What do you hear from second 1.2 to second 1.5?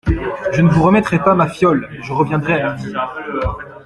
pas ma